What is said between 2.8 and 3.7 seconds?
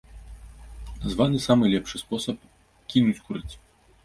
кінуць курыць.